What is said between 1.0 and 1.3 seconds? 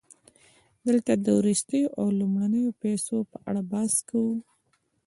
د